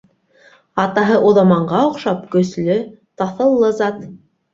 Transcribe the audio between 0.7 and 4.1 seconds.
Атаһы Уҙаманға оҡшап көслө, таҫыллы зат.